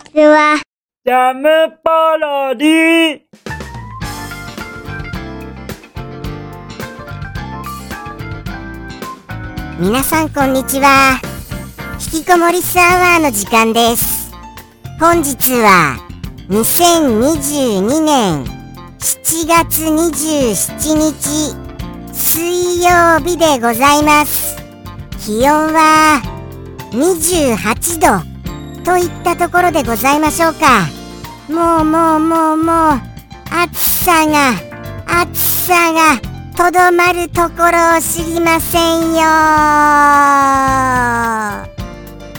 [0.00, 0.60] ちは。
[1.04, 1.48] ジャム
[1.82, 3.20] パロディ
[9.78, 11.20] 皆さんこんにちは。
[12.14, 14.32] 引きこもりスアワーの時間です。
[14.98, 15.96] 本日は
[16.48, 18.44] 2022年
[18.98, 21.56] 7月27日
[22.12, 24.56] 水曜日でございます。
[25.18, 26.20] 気温は
[26.92, 28.29] 28度
[28.90, 30.88] といったところでございましょうか。
[31.48, 33.00] もうもうもうもう
[33.48, 34.50] 暑さが
[35.06, 36.18] 暑さが
[36.56, 39.20] とどまるところを知りませんよ。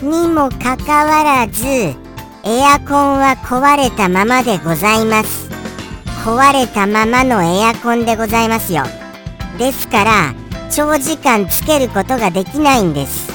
[0.04, 1.96] にもかかわらずエ
[2.66, 5.50] アコンは壊れたままでございます。
[6.26, 8.84] 壊れたままのエアコンでございますよ。
[9.58, 10.34] ですから
[10.70, 13.32] 長時間つけることができないんです。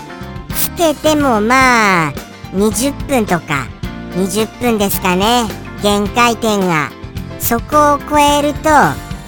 [0.51, 3.67] つけてもまあ20分とか
[4.13, 5.45] 20分ですかね。
[5.83, 6.91] 限界点が。
[7.39, 8.71] そこを超えると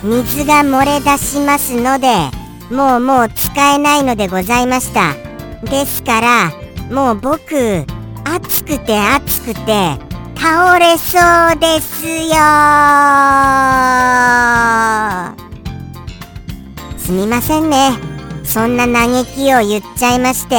[0.03, 2.09] 水が漏れ出しますので
[2.71, 5.15] もうもう使えないのでございました。
[5.65, 6.53] ですから
[6.91, 7.85] もう僕
[8.25, 9.99] 暑くて暑くて
[10.37, 12.37] 倒れそうですよ。
[16.97, 17.93] すみませんね。
[18.45, 20.57] そんな嘆きを言っちゃいまして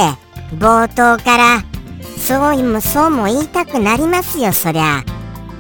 [0.58, 1.64] 冒頭から
[2.30, 5.04] そうもそうも言いたくなりますよそりゃ。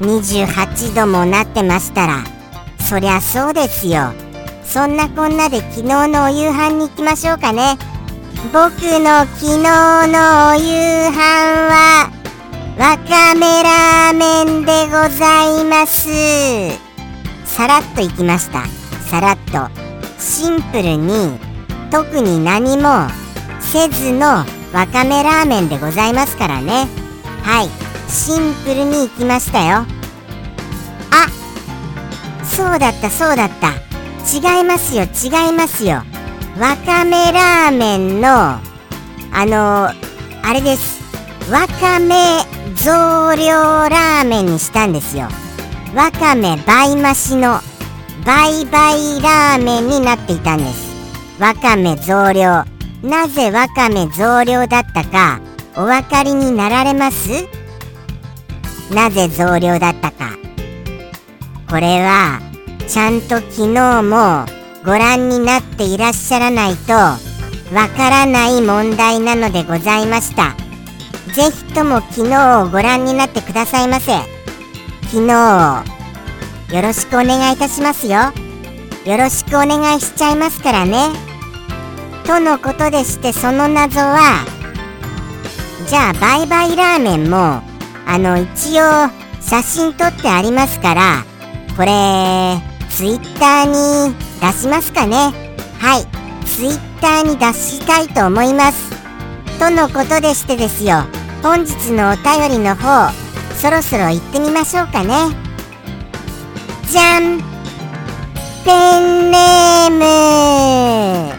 [0.01, 2.23] 28度もなってましたら。
[2.77, 4.13] そりゃそうですよ。
[4.63, 7.75] そんなこんなで昨日のお夕飯に行きましょうかね。
[8.53, 11.17] 僕の昨日のお夕飯
[11.71, 12.11] は
[12.77, 16.07] わかめラーメンでございます。
[17.45, 18.67] さらっと行きました。
[19.09, 19.67] さらっと。
[20.19, 21.39] シンプルに
[21.89, 23.07] 特に何も
[23.59, 26.87] せずのわかめラーメンでございますからね。
[27.43, 27.69] はい。
[28.09, 29.85] シンプルに行きましたよ。
[31.11, 31.27] あ
[32.43, 33.73] そうだったそうだった。
[34.31, 36.03] 違いますよ違いますよ。
[36.59, 38.61] わかめラーメンのあ
[39.33, 39.89] の
[40.43, 40.99] あれです。
[41.51, 42.15] わかめ
[42.75, 45.27] 増量ラーメンにしたんですよ。
[45.95, 47.59] わかめ倍増しの
[48.25, 50.89] 倍倍ラーメンになっていたんです。
[51.39, 52.65] わかめ増量。
[53.01, 55.39] なぜわかめ増量だったか
[55.75, 57.47] お分かりになられます？
[58.93, 60.37] なぜ増量だったか。
[61.69, 62.41] これは
[62.87, 64.45] ちゃんと昨日も
[64.83, 67.19] ご覧になっていらっしゃらないとわ
[67.95, 70.55] からない問題なのでございました。
[71.33, 74.11] ぜひとも昨日をご覧になってくださいませ。
[75.03, 75.33] 昨日
[76.71, 78.33] をよろしくお願いいたしますよ。
[79.05, 81.28] よろしくお願いしちゃいますからね。
[82.29, 84.45] とのことでしてその謎は
[85.87, 87.63] じゃあバイバイラーメンも
[88.05, 89.09] あの一応
[89.41, 91.23] 写真撮ってありますから
[91.75, 95.33] これツイッターに出しますかね。
[95.79, 96.45] はい。
[96.45, 98.91] ツイッターに出したいと思います。
[99.57, 101.05] とのことでしてですよ。
[101.41, 103.09] 本日のお便りの方
[103.55, 105.15] そろそろ行ってみましょうかね。
[106.91, 107.39] じゃん。
[108.65, 111.38] ペンネーム。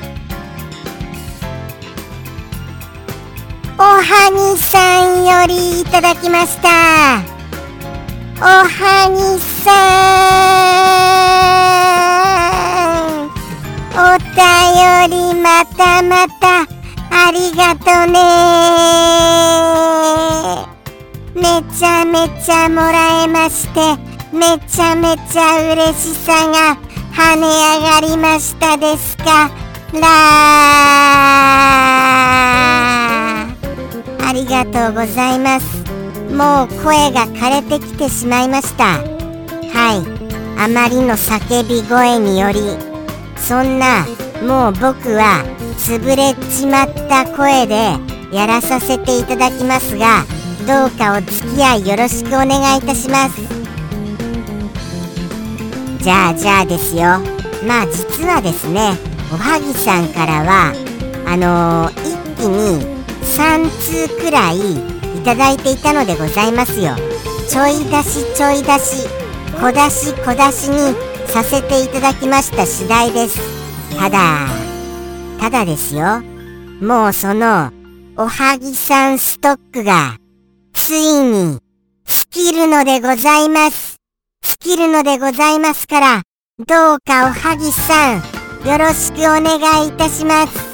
[3.80, 6.68] おはぎさんよりいただきました。
[8.36, 9.72] おはぎさ
[13.24, 13.30] ん。
[13.96, 14.36] お便
[15.08, 16.66] りまたまた
[17.10, 18.20] ありがとね。
[21.34, 23.96] めちゃめちゃもらえまして
[24.30, 26.76] めちゃめちゃ嬉しさが
[27.14, 29.50] 跳ね上がりましたですか？
[29.94, 30.00] ら
[34.30, 35.84] ありがとうございます。
[36.32, 38.84] もう声が枯れてきてしまいました。
[39.74, 40.20] はい。
[40.56, 42.60] あまりの叫び声により
[43.36, 44.06] そんな
[44.42, 45.42] もう僕は
[45.78, 47.96] 潰れちまった声で
[48.30, 50.24] やらさせていただきますが
[50.66, 53.40] どうかお付き合いよろしくお願いいたします。
[56.04, 57.02] じゃあじゃあですよ。
[57.66, 58.92] まあ実はですね
[59.32, 60.74] おはぎさんからは
[61.26, 63.68] あのー、一気に3
[64.08, 66.96] 通くらいいただいていたのでございますよ。
[67.48, 69.08] ちょい出しちょい出し
[69.60, 70.94] 小出し小出しに
[71.26, 73.40] させていただきました次第です。
[73.98, 74.46] ただ
[75.38, 76.22] ただですよ。
[76.80, 77.72] もうその
[78.16, 80.16] おはぎさんストックが
[80.72, 81.58] ついに
[82.30, 83.96] 尽きるのでございます。
[84.60, 86.22] 尽きるのでございますから
[86.66, 88.16] どうかおはぎさん
[88.68, 90.70] よろしくお願いいたします。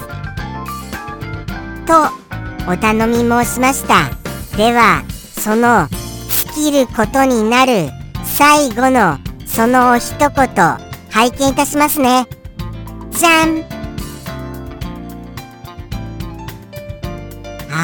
[1.87, 2.26] と
[2.69, 4.11] お頼み申しました。
[4.57, 5.05] では
[5.39, 5.89] その
[6.55, 7.91] 尽きることになる
[8.25, 10.29] 最後のそのお一言
[11.11, 12.27] 拝見いたしますね。
[13.11, 13.65] じゃん。
[17.71, 17.77] あ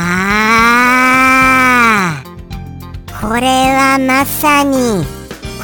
[2.25, 5.05] ーこれはまさに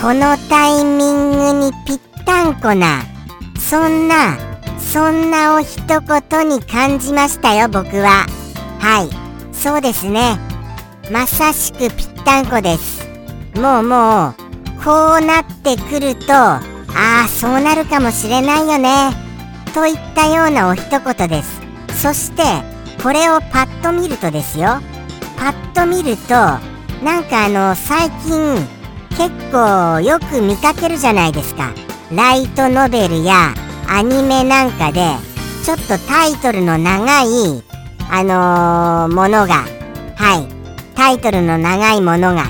[0.00, 3.03] このタイミングにぴったんこな
[3.59, 4.37] そんな
[4.79, 8.26] そんなお一言に感じましたよ僕は。
[8.80, 9.54] はい。
[9.54, 10.38] そうですね。
[11.10, 11.90] まさしくぴっ
[12.25, 13.06] たんこです。
[13.54, 14.34] もうもう
[14.84, 16.60] こうなってくるとあ
[17.25, 19.10] あそうなるかもしれないよね。
[19.75, 21.60] といったようなお一言です。
[22.02, 22.42] そして
[23.02, 24.81] これをパッと見るとですよ。
[25.36, 26.34] パッと見ると
[27.04, 28.56] なんかあの最近
[29.10, 31.72] 結構よく見かけるじゃないですか。
[32.12, 33.54] ライトノベルや
[33.88, 35.00] アニメなんかで
[35.64, 37.62] ちょっとタイトルの長い
[38.10, 39.64] あのー、ものが
[40.16, 40.49] はい。
[40.94, 42.44] タイトルの長いものが。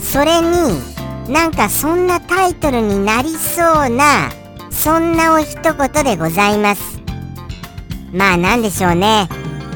[0.00, 0.80] それに
[1.28, 4.30] なんかそんなタイトルになりそうな
[4.70, 7.00] そんなお一言でございます。
[8.12, 9.28] まあなんでしょうね。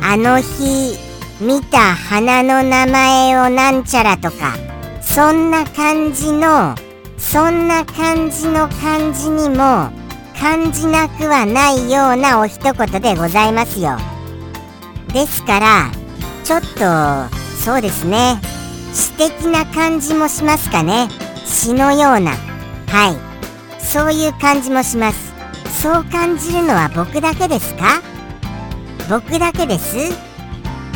[0.02, 0.96] あの日
[1.40, 4.54] 見た花の名前をなんちゃらとか
[5.00, 6.74] そんな感じの
[7.16, 9.90] そんな感じの感じにも
[10.38, 13.98] 感じなくはないようなお一言でございますよ。
[15.12, 15.90] ですから
[16.44, 18.40] ちょっとそうですね。
[18.94, 21.08] 詩的な感じもしますかね。
[21.44, 22.32] 詩のような。
[22.86, 23.82] はい。
[23.82, 25.32] そういう感じもします。
[25.82, 28.00] そう感じるのは僕だけですか？
[29.08, 29.96] 僕だけです？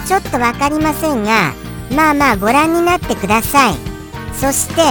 [0.07, 1.53] ちょっと分かりませんが
[1.95, 3.75] まあまあご覧になってください。
[4.35, 4.83] そして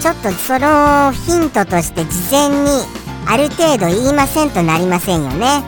[0.00, 2.84] ちょっとそのヒントとして事前に
[3.26, 5.62] ある程度言いませんとなりませんよね。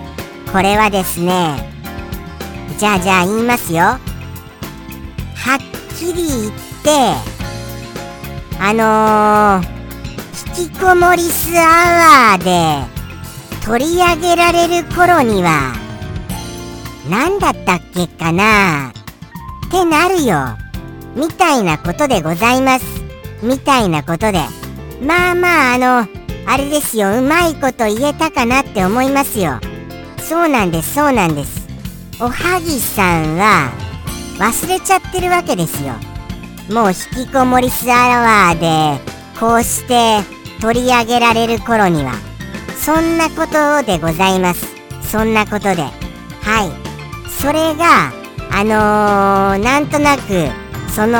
[0.52, 1.73] これはですね
[2.78, 3.82] じゃあじゃあ言いますよ。
[3.82, 4.00] はっ
[5.98, 6.90] きり言って
[8.60, 9.68] あのー、
[10.60, 12.84] 引きこもりスアワーで
[13.64, 15.74] 取り上げられる頃には
[17.08, 18.92] 何だったっけかなっ
[19.70, 20.56] てなるよ。
[21.14, 22.84] みたいなことでございます。
[23.42, 24.40] みたいなことで。
[25.02, 26.06] まあまああの
[26.46, 27.18] あれですよ。
[27.18, 29.60] うまいこと言えたかなって思いますよ。
[30.18, 31.63] そうなんですそうなんです。
[32.20, 33.72] おはぎさんは
[34.38, 35.94] 忘れちゃってるわけですよ。
[36.70, 39.00] もう引きこもりスアワーで
[39.38, 40.20] こうして
[40.60, 42.12] 取り上げられる頃には。
[42.76, 44.66] そんなことでございます。
[45.02, 45.82] そんなことで。
[45.82, 45.90] は
[46.64, 47.30] い。
[47.30, 48.12] それが
[48.50, 50.22] あのー、なんとなく
[50.92, 51.18] その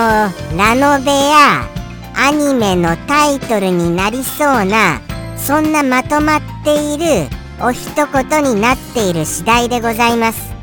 [0.56, 1.69] ラノベや
[2.17, 5.00] アニメのタイトルになりそうな
[5.37, 7.29] そんなまとまっている
[7.61, 10.53] お一言になっている次第でございます。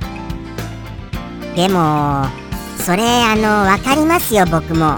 [1.55, 2.25] でも
[2.77, 4.97] それあの分かりますよ僕も。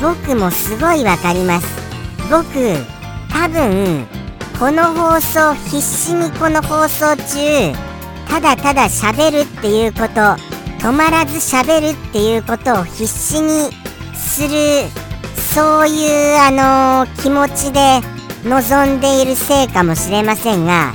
[0.00, 1.66] 僕もすごい分かります。
[2.30, 2.46] 僕
[3.30, 4.06] 多分
[4.58, 7.72] この放送必死にこの放送中
[8.28, 10.20] ただただ喋るっていうこと
[10.80, 13.70] 止まらず喋るっていうことを必死に
[14.14, 14.88] する
[15.54, 18.00] そういうあのー、気持ちで
[18.44, 20.94] 望んでいるせいかもしれませんが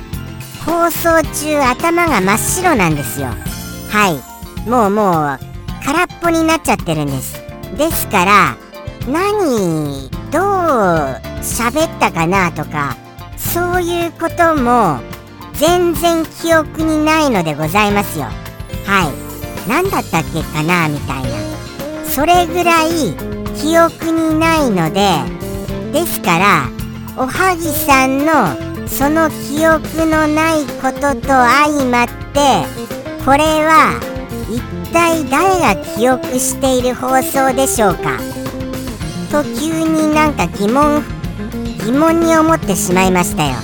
[0.66, 3.28] 放送中頭が真っ白なんですよ。
[3.92, 4.35] はい。
[4.66, 5.40] もうもう
[5.86, 7.42] 空っぽになっちゃってるんです。
[7.78, 8.58] ですから
[9.08, 10.44] 何どう
[11.42, 12.96] 喋ったかなとか
[13.38, 15.00] そういうことも
[15.54, 18.26] 全然記憶にないのでございますよ。
[18.86, 19.70] はい。
[19.70, 21.30] 何だったっけかなみたいな。
[22.10, 23.14] それぐらい
[23.56, 25.20] 記憶にないので
[25.92, 26.70] ですから
[27.18, 32.66] おはぎさんのその記憶のないことと相まって
[33.26, 34.00] これは
[34.50, 34.62] 一
[34.92, 38.20] 体誰が記憶している放送でしょうか？
[39.32, 41.04] と急になんか疑問
[41.84, 43.56] 疑問に思ってしまいましたよ。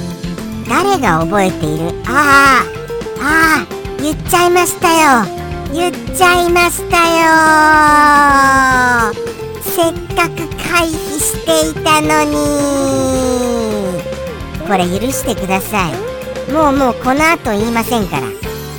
[0.68, 1.92] 誰が覚えている？
[2.08, 2.64] あ
[3.20, 3.66] あああ
[4.02, 5.26] 言っちゃいましたよ。
[5.74, 7.12] 言っちゃいましたよ。
[9.64, 12.36] せっかく回避していたのに。
[14.68, 15.92] これ許してください。
[16.52, 18.28] もうもうこの後言いませんから。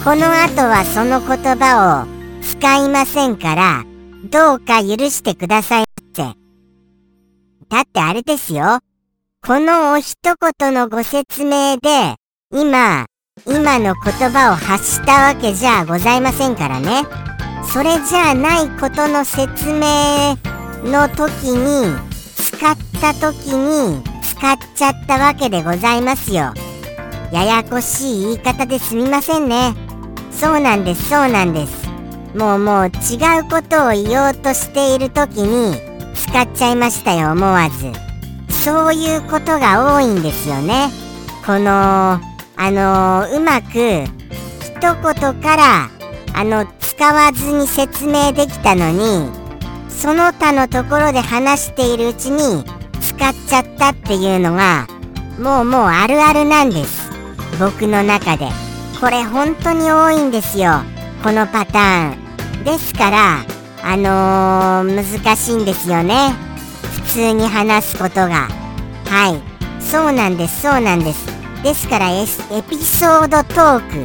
[0.05, 3.85] この後はその言葉を使いませんから
[4.31, 6.23] どうか許してくださいって
[7.69, 8.81] だってあれですよ
[9.45, 10.15] このお一
[10.61, 12.15] 言のご説明で、
[12.53, 13.07] 今、
[13.45, 17.03] 今の言葉を発したわけじゃございませんからね。
[17.65, 20.37] それじゃないことの説明
[20.85, 21.93] の時に、
[22.37, 26.55] 使った時に、使っちゃったわけでございますよ。
[27.33, 29.75] ややこしい言い方ですみませんね。
[30.39, 31.89] そうなんです、そうなんです。
[32.37, 32.89] もうもう違
[33.41, 35.77] うことを言おうとしている時に、
[36.15, 37.93] 使っちゃいましたよ思わず。
[38.65, 40.89] そういうことが多いんですよね。
[41.45, 42.21] この
[42.57, 44.05] あのうまく
[44.61, 45.91] 一言から
[46.35, 49.29] あの使わずに説明できたのに
[49.89, 52.65] その他のところで話しているうちに
[53.01, 54.87] 使っちゃったっていうのが
[55.39, 57.11] もうもうあるあるなんです。
[57.59, 58.72] 僕の中で。
[59.03, 60.75] これ本当に多いんですよ。
[61.25, 62.63] このパターン。
[62.63, 63.45] ですから
[63.83, 64.95] あのー、
[65.25, 66.33] 難しいんですよね。
[67.05, 68.47] 普通に話すことが。
[69.07, 69.37] は
[69.81, 69.83] い。
[69.83, 71.27] そうなんですそうなんです。
[71.65, 72.23] ですからエ
[72.63, 73.99] ピソードトーク。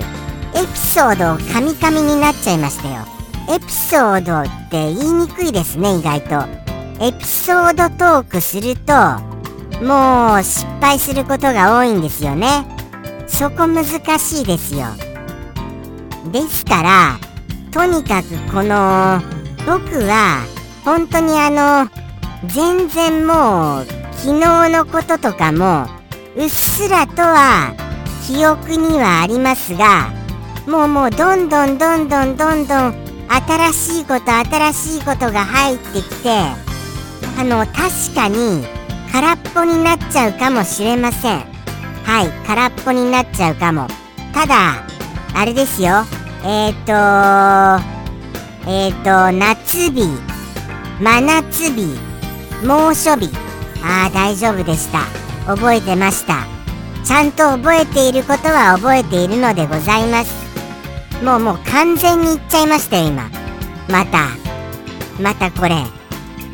[0.57, 3.05] エピソードをカミカミになっちゃいましたよ。
[3.55, 6.43] エピソードって言いにくいですね意外と。
[7.05, 8.93] エピソードトークすると
[9.85, 12.76] もう失敗することが多いんですよね。
[13.27, 13.85] そこ難
[14.19, 14.87] しいですよ。
[16.31, 17.19] ですから
[17.71, 19.21] とにかくこの
[19.65, 20.43] 僕は
[20.83, 21.89] 本当にあの
[22.47, 25.87] 全然もう昨日のこととかも
[26.35, 27.75] うっすらとは
[28.25, 30.09] 記憶にはありますが
[30.67, 38.65] もうもうどんどんどんどんどんどん新しいこと新しいことが入ってきてあの確かに
[39.11, 41.56] 空っぽになっちゃうかもしれません。
[42.07, 43.87] はい空っぽになっちゃうかも
[44.33, 44.83] ただ
[45.35, 46.05] あれですよ
[46.43, 47.97] えっ、ー、と
[48.69, 50.01] えっ、ー、と、夏日、
[50.99, 51.97] 真夏日、
[52.65, 53.31] 猛暑日。
[53.81, 54.99] ああ、大丈夫でした。
[55.45, 56.45] 覚えてました。
[57.05, 60.33] ちゃんと覚えていることは覚えているのでございます。
[61.23, 63.29] もうもう完全に言っちゃいましたよ、今。
[63.87, 64.27] また。
[65.21, 65.85] またこれ。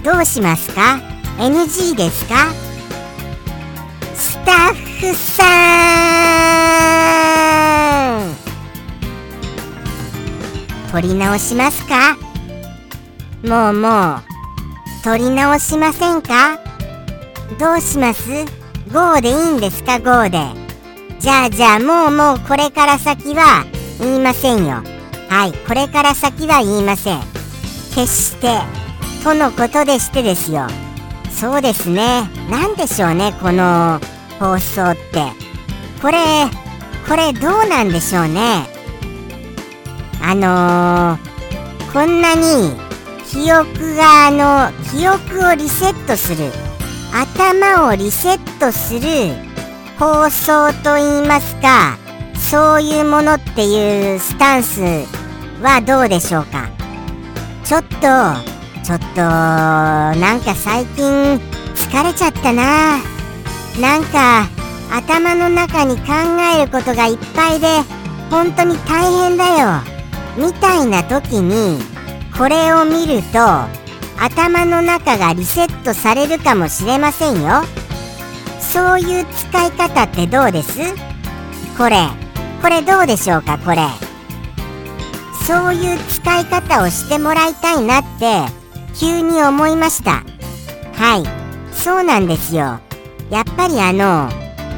[0.03, 0.99] どうしますか
[1.39, 2.35] ?NG ですか？
[4.13, 5.43] スタッフさ
[8.19, 8.33] ん。
[10.91, 12.15] 取り直しますか？
[13.43, 14.21] もうもう
[15.03, 16.59] 取り直しませんか？
[17.59, 18.29] どうします
[18.91, 20.39] ?GO でいいんですか ?GO で。
[21.19, 23.65] じゃあじゃあもうもうこれから先は
[23.99, 24.83] 言いませんよ。
[25.29, 27.19] はいこれから先は言いません。
[27.95, 28.59] 決して
[29.23, 30.67] とのことでしてですよ。
[31.31, 32.29] そうですね。
[32.49, 33.99] 何でしょうねこの
[34.43, 35.23] 放送って。
[36.01, 36.17] これ
[37.07, 38.67] これどうなんでしょうね。
[40.21, 42.71] あのー、こんなに
[43.25, 46.51] 記憶があの記憶をリセットする。
[47.13, 49.01] 頭をリセットする
[49.99, 51.97] 放送といいますか
[52.35, 54.81] そういうものっていうスタンス
[55.61, 56.69] はどうでしょうか。
[57.63, 57.97] ちょっと
[58.83, 61.39] ちょっとなんか最近
[61.75, 63.12] 疲れちゃったな。
[63.79, 64.47] なんか
[64.91, 66.13] 頭の中に考
[66.55, 67.67] えることがいっぱいで
[68.29, 69.81] 本当に大変だよ。
[70.37, 71.79] みたいな時に
[72.37, 73.39] これを見ると
[74.19, 77.63] 頭の中がリセットされるかもしれませんよ。
[78.59, 80.79] そういう使い方ってどうです？
[81.77, 82.07] これ。
[82.61, 83.57] これどうでしょうか？
[83.57, 83.77] これ。
[85.45, 88.43] そういう使い方をしてもらいたいなって
[88.95, 90.23] 急に思いました。
[90.93, 91.75] はい。
[91.75, 92.79] そうなんですよ。
[93.33, 94.29] やっぱりあの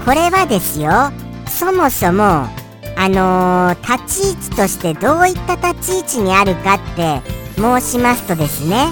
[0.06, 1.12] これはですよ
[1.46, 7.22] そもそもあのー、立ち位置としてどういった立ち位置にあるかって
[7.58, 8.88] 申しますとですね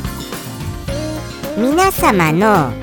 [1.57, 2.73] 皆様の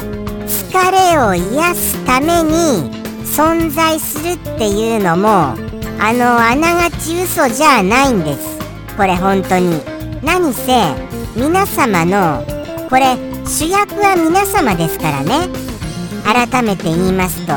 [0.47, 2.91] 疲れを癒すために
[3.27, 8.59] 存在するっていうのもあのあながち嘘じゃないんです。
[8.97, 9.81] これ本当に。
[10.23, 10.73] 何せ
[11.37, 12.43] 皆様の
[12.89, 15.70] これ主役は皆様ですからね。
[16.25, 17.53] 改めて言いますと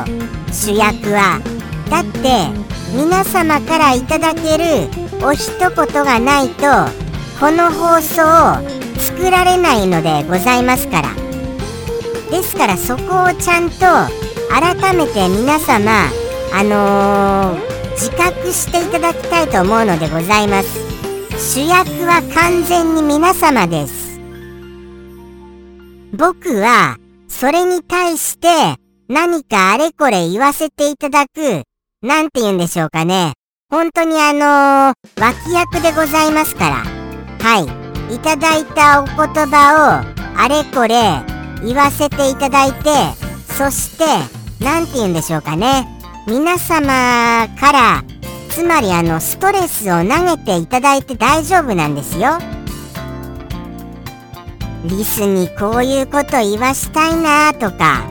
[0.52, 1.42] 主役は
[1.90, 2.48] だって
[2.96, 4.90] 皆様からいただける
[5.26, 5.70] お一言
[6.04, 6.66] がないと
[7.40, 11.24] この放送を作られないのでございますから。
[12.34, 13.78] ですからそこをちゃんと
[14.50, 16.08] 改めて皆様
[16.52, 20.80] あのー、自覚していただきたいと思うのでございます。
[21.38, 24.20] 主役は完全に皆様です。
[26.12, 26.98] 僕は
[27.34, 28.48] それに対して
[29.10, 31.64] 何かあれこれ言わせていただく
[32.02, 33.34] なんて言うんでしょうかね。
[33.70, 36.76] 本当にあのー、脇役でございますから。
[37.40, 37.60] は
[38.12, 38.16] い。
[38.16, 41.22] いただいたお言葉をあれこれ
[41.66, 42.90] 言わせていただいて、
[43.58, 44.06] そして、
[44.64, 45.88] なんて言うんでしょうかね。
[46.28, 48.04] 皆様から、
[48.50, 52.38] つまりあの、ストレスを投げていただいて大丈夫なんですよ。
[54.86, 58.04] リスにこういうこと言わしたいなとか、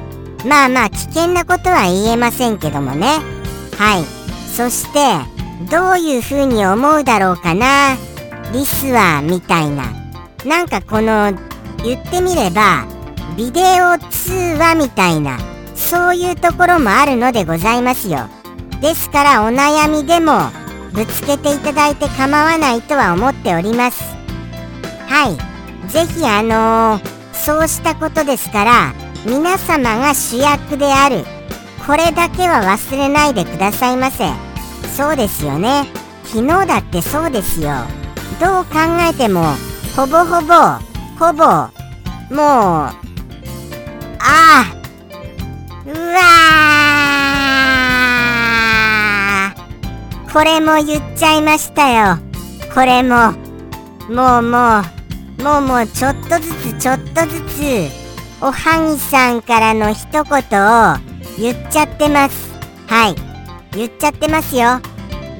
[0.47, 3.19] まあまあ危険なことは言えませんけどもね。
[3.77, 4.05] はい。
[4.51, 4.99] そして
[5.71, 7.97] どういう風に思うだろうかな。
[8.53, 9.85] リスはみたいな。
[10.45, 11.33] なんかこの
[11.85, 12.85] 言ってみれば
[13.37, 15.39] ビデオ通話みたいな。
[15.75, 18.29] そういうところもあるのでございますよ。
[18.81, 20.51] ですからお悩みでも
[20.93, 24.03] ぶつけていただいて構わないとは思っております。
[25.07, 25.52] はい。
[25.93, 28.95] ぜひあのー、そうしたことですから
[29.27, 31.25] 皆様が主役である。
[31.87, 34.25] これだけは忘れないでくださいませ。
[34.97, 35.85] そうですよね。
[36.25, 37.73] 昨日だってそうですよ。
[38.41, 39.43] どう考えても
[39.95, 40.55] ほぼほぼ
[41.19, 41.69] ほぼも
[42.31, 42.95] うあ
[44.21, 44.65] あ
[45.85, 50.33] うわー。
[50.33, 52.17] これも言っちゃいましたよ。
[52.73, 53.33] これも
[54.09, 55.02] もうもう。
[55.43, 57.91] もうもうちょっとずつちょっとずつ
[58.41, 60.97] おはぎさんからの一言を
[61.37, 62.53] 言っちゃってます。
[62.87, 63.17] はい。
[63.77, 64.81] 言っちゃってますよ。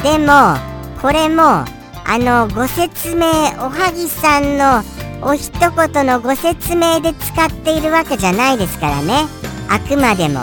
[0.03, 0.57] でも
[1.01, 1.65] これも
[2.05, 3.27] あのご説明
[3.59, 4.83] おはぎさんの
[5.25, 9.27] お一言のご説明で使っているわけじゃないですからね。
[9.69, 10.41] あくまでも。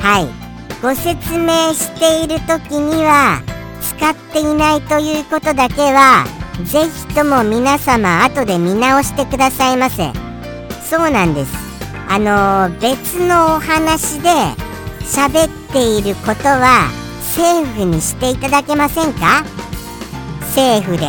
[0.00, 0.26] はい。
[0.82, 3.40] ご説明している時には
[3.80, 6.24] 使っていないということだけは
[6.64, 10.12] ぜひとも皆様後で見直してくださいませ。
[10.88, 11.52] そうなんです。
[12.08, 14.30] あのー、別のお話で
[15.00, 16.88] 喋っていることは
[17.20, 19.44] セーフにしていただけませんか？
[20.54, 21.08] セーフで。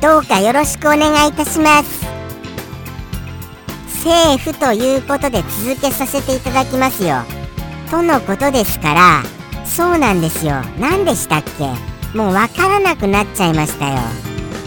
[0.00, 2.06] どうかよろしくお願いいたします。
[4.02, 7.22] セーフということで続けさせていただきますよ。
[7.90, 9.22] とのことですから
[9.66, 10.62] そうなんですよ。
[10.78, 11.97] 何でしたっけ？
[12.14, 13.98] もうわからなくなっちゃいましたよ。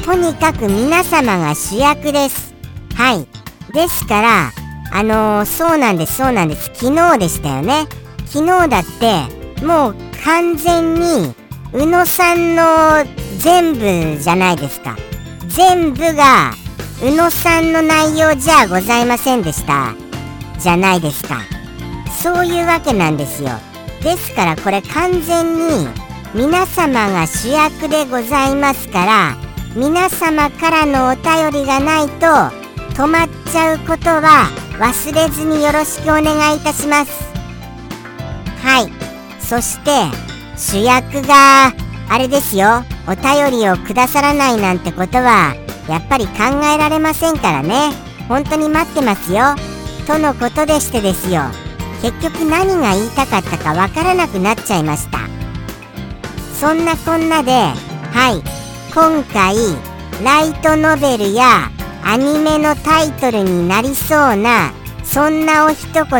[0.05, 2.53] とにかく皆様が主役です。
[2.95, 3.27] はい。
[3.73, 4.51] ですから
[4.93, 6.69] あのー、そうなんですそうなんです。
[6.73, 7.87] 昨日でしたよね。
[8.25, 11.33] 昨日だってもう完全に
[11.73, 12.63] 宇野さんの
[13.37, 14.97] 全部じゃないですか。
[15.47, 16.53] 全部が
[17.03, 19.95] 宇野さんの内容じゃございませんでした。
[20.59, 21.41] じゃないですか。
[22.21, 23.49] そういうわけなんですよ。
[24.03, 25.87] ですからこれ完全に
[26.33, 29.35] 皆様が主役でございますから
[29.75, 32.25] 皆様からのお便りがないと
[32.95, 34.47] 止まっちゃうことは
[34.79, 37.11] 忘れずによろしくお願いいたします。
[38.63, 38.91] はい。
[39.41, 39.91] そして
[40.57, 41.73] 主役が
[42.09, 42.83] あれですよ。
[43.07, 45.53] お便りをくださらないなんてことは
[45.89, 46.33] やっぱり考
[46.73, 47.91] えられませんからね。
[48.29, 49.55] 本当に待ってますよ。
[50.07, 51.41] とのことでしてですよ。
[52.01, 55.40] 結局何が言いたかったかわからなくなっちゃいました。
[56.61, 58.43] そんなこんなではい。
[58.93, 59.55] 今回
[60.23, 61.71] ライトノベルや
[62.03, 64.71] アニメのタイトルになりそうな
[65.03, 66.11] そんなお一言を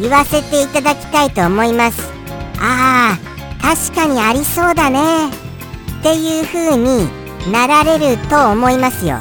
[0.00, 2.00] 言わせていただきたいと思います。
[2.60, 5.28] ああ確かにありそうだね。
[5.28, 7.08] っていう風に
[7.50, 9.18] なられると思いますよ。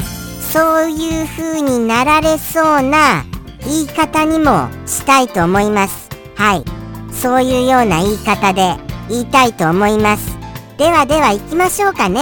[0.52, 3.26] そういう風になられそうな
[3.62, 6.10] 言い方にもしたいと思います。
[6.36, 6.64] はい。
[7.12, 8.87] そういうような言い方で。
[9.10, 10.38] 言いたいと思います。
[10.78, 12.22] ではでは行きましょうかね。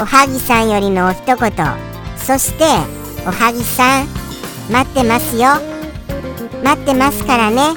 [0.00, 1.38] おはぎさんよりのお一言。
[2.16, 2.64] そして
[3.26, 4.06] おはぎさん
[4.70, 5.48] 待ってますよ。
[6.62, 7.74] 待ってますからね。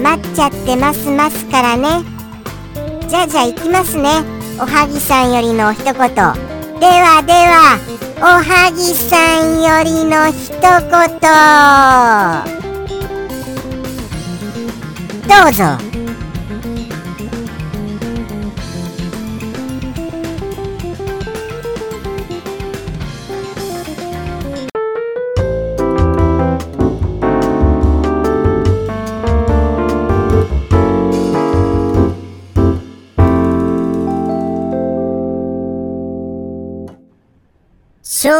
[0.00, 2.04] 待っちゃってますますからね。
[3.08, 4.10] じゃあじゃあ行きますね。
[4.60, 5.94] おはぎさんよりの一言。
[5.94, 7.78] ではでは
[8.20, 10.70] おはぎさんよりの一言。
[15.26, 15.93] どうぞ。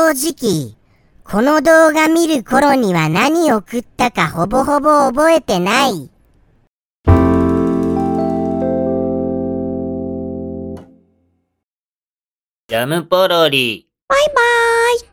[0.04, 0.76] 正直、
[1.24, 6.10] この動画見る頃には何を食ったかほぼほぼ覚えてない。
[12.68, 13.88] ジャムポロリ。
[14.06, 15.00] バイバーイ。